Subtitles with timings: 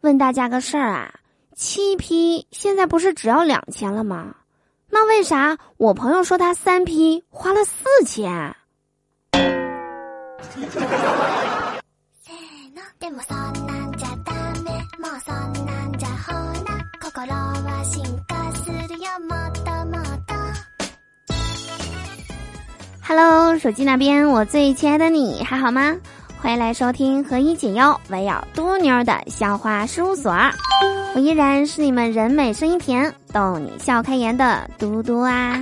[0.00, 1.14] 问大家个事儿啊，
[1.54, 4.34] 七批现在不是只要两千了吗？
[4.88, 8.56] 那为啥我朋友说他三批花了四千？
[23.02, 25.96] Hello，手机那边我最亲爱的你还好吗？
[26.42, 30.32] 欢迎来收听何以解忧，唯有嘟妞的笑话事务所。
[31.14, 35.60] 我依然是你们人美声音甜、逗你笑开颜的嘟嘟啊！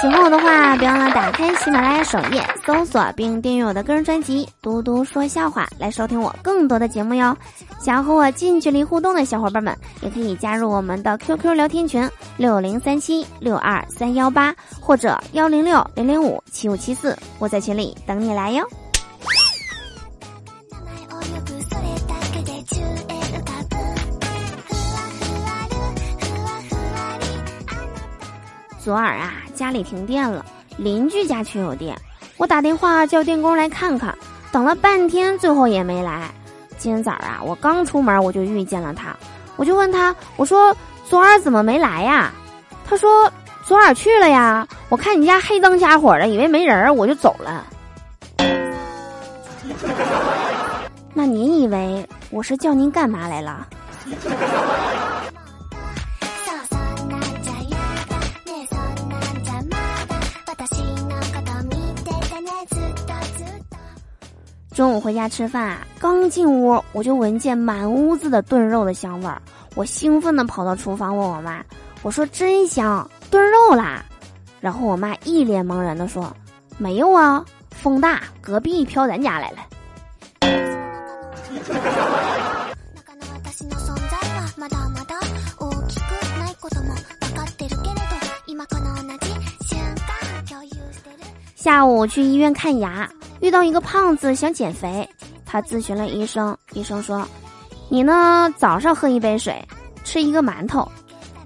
[0.00, 7.36] 喜欢我的话，别忘了打开喜马拉雅首页搜索并订阅我的个人专辑《嘟嘟说笑话》，来收听我更多的节目哟。
[7.80, 18.64] 想要和我近距离互动的小伙伴们，也可以加入我们的 QQ 聊天群六零三七六二三幺八或者幺零六零零五七五七四，我在群里等你来哟。
[28.84, 30.44] 昨儿啊，家里停电了，
[30.76, 31.96] 邻居家却有电。
[32.36, 34.12] 我打电话叫电工来看看，
[34.50, 36.28] 等了半天，最后也没来。
[36.78, 39.14] 今天早啊，我刚出门我就遇见了他，
[39.54, 40.76] 我就问他，我说
[41.08, 42.32] 昨儿怎么没来呀？
[42.84, 43.30] 他说
[43.64, 44.66] 昨儿去了呀。
[44.88, 47.64] 我看你家黑灯瞎火的，以为没人儿，我就走了。
[51.14, 53.64] 那您以为我是叫您干嘛来了？
[64.74, 69.40] 中午回家吃饭啊，刚进屋我就闻见满屋子的炖肉的香味儿，
[69.74, 71.62] 我兴奋地跑到厨房问我妈
[72.00, 74.02] ：“我说真香，炖肉啦！”
[74.60, 76.34] 然后我妈一脸茫然地说
[76.78, 79.58] ：“没有啊，风大，隔壁飘咱家来了。”
[91.54, 93.08] 下午去医院看牙。
[93.42, 95.06] 遇到一个胖子想减肥，
[95.44, 97.26] 他咨询了医生，医生说
[97.90, 99.60] ：“你呢，早上喝一杯水，
[100.04, 100.88] 吃一个馒头，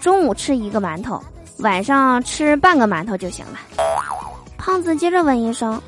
[0.00, 1.22] 中午吃一个馒头，
[1.58, 3.58] 晚上吃半个馒头就行了。”
[4.56, 5.80] 胖子接着问医生：“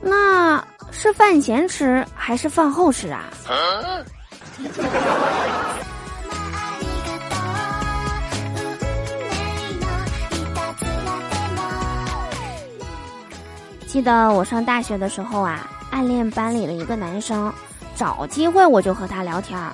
[0.00, 3.24] 那是饭前吃还是饭后吃啊？”
[13.92, 17.52] 记得我上大学的时候啊，暗恋班里的一个男生，
[17.94, 19.70] 找机会我就和他聊天儿。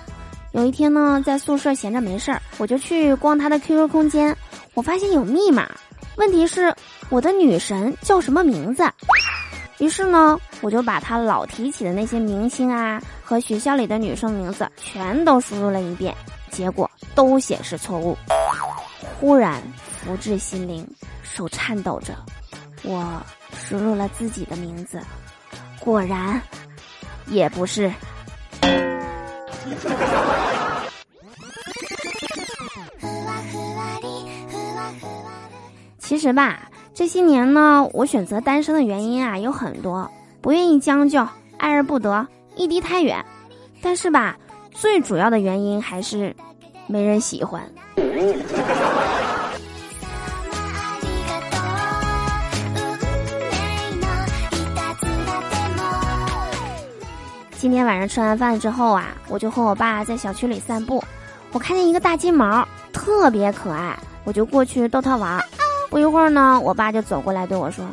[0.50, 4.36] 有一天呢，在宿舍闲着没事儿，我就去逛他的 QQ 空间，
[4.74, 5.68] 我发现有密码。
[6.16, 6.74] 问题是
[7.10, 8.90] 我的女神叫什么名字？
[9.78, 16.12] 于是呢，我就把他老提起的那些明星啊和学校里的女生名字全都输入了一遍，
[16.50, 18.18] 结果都显示错误。
[19.20, 19.62] 忽然
[20.02, 20.84] 福至心灵，
[21.22, 22.16] 手颤抖着，
[22.82, 23.22] 我。
[23.68, 24.98] 输入了自己的名字，
[25.78, 26.40] 果然
[27.26, 27.92] 也不是。
[35.98, 41.20] 其实吧，这些年呢，我选择单身的原因啊有很多，不愿意将就，
[41.58, 43.22] 爱而不得，异地太远。
[43.82, 44.38] 但是吧，
[44.70, 46.34] 最主要的原因还是
[46.86, 47.62] 没人喜欢。
[57.60, 61.02] 今天晚上吃完饭之后啊，我就和我爸在小区里散步，
[61.50, 65.44] 我看见一个大金毛，特别可爱，我就过去逗它玩儿。
[65.90, 67.84] 不一会儿呢，我爸就走过来对我说：“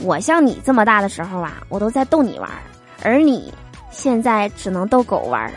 [0.00, 2.62] 我像你这么大的时候啊，我都在逗你玩儿，
[3.02, 3.52] 而你
[3.90, 5.52] 现在只能逗狗玩儿。”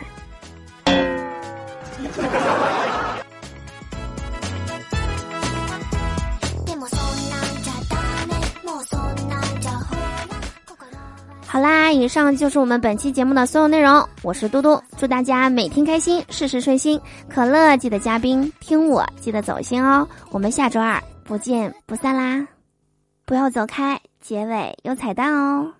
[11.50, 14.06] 好啦，以上就是我们本期节目的所有内容。
[14.22, 17.00] 我是嘟嘟，祝大家每天开心，事事顺心。
[17.26, 20.06] 可乐记得加冰，听我记得走心哦。
[20.30, 22.46] 我们下周二不见不散啦！
[23.24, 25.72] 不要走开，结尾有彩蛋哦。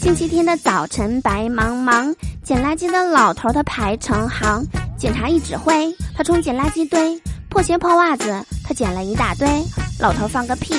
[0.00, 4.64] 星期天的早晨，白茫茫，捡垃圾的老头他排成行，
[4.96, 7.20] 检查一指挥，他冲进垃圾堆。
[7.50, 9.46] 破鞋破袜子，他捡了一大堆。
[9.98, 10.72] 老头放个屁，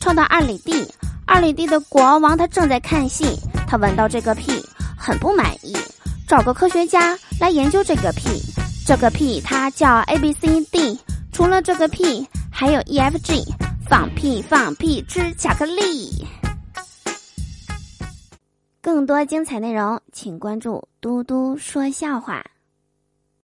[0.00, 0.92] 冲到二里地。
[1.26, 3.38] 二里地的国王他正在看戏，
[3.68, 4.52] 他闻到这个屁，
[4.98, 5.76] 很不满意，
[6.26, 8.42] 找个科学家来研究这个屁。
[8.86, 10.98] 这个屁它叫 A B C D，
[11.30, 13.44] 除了这个屁，还有 E F G。
[13.86, 16.26] 放屁放屁吃巧克力。
[18.80, 22.42] 更多精彩内容，请关注“嘟嘟说笑话”。